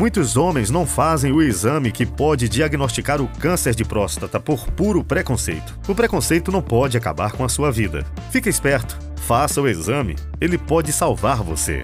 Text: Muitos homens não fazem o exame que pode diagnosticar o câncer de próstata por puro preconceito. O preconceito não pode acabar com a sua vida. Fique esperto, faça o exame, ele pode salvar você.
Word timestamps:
Muitos 0.00 0.34
homens 0.34 0.70
não 0.70 0.86
fazem 0.86 1.30
o 1.30 1.42
exame 1.42 1.92
que 1.92 2.06
pode 2.06 2.48
diagnosticar 2.48 3.20
o 3.20 3.28
câncer 3.28 3.74
de 3.74 3.84
próstata 3.84 4.40
por 4.40 4.66
puro 4.70 5.04
preconceito. 5.04 5.78
O 5.86 5.94
preconceito 5.94 6.50
não 6.50 6.62
pode 6.62 6.96
acabar 6.96 7.32
com 7.32 7.44
a 7.44 7.50
sua 7.50 7.70
vida. 7.70 8.06
Fique 8.30 8.48
esperto, 8.48 8.98
faça 9.14 9.60
o 9.60 9.68
exame, 9.68 10.16
ele 10.40 10.56
pode 10.56 10.90
salvar 10.90 11.42
você. 11.42 11.82